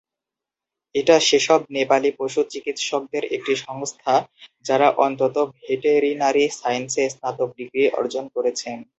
এটা 0.95 1.15
সেসব 1.27 1.61
নেপালী 1.75 2.09
পশু 2.17 2.41
চিকিৎসকদের 2.53 3.23
একটি 3.35 3.53
সংস্থা 3.65 4.13
যারা 4.65 4.87
অন্তত, 5.05 5.35
ভেটেরিনারি 5.57 6.45
সায়েন্সে 6.59 7.03
স্নাতক 7.13 7.49
ডিগ্রী 7.57 7.83
অর্জন 7.99 8.25
করেছেন। 8.35 8.77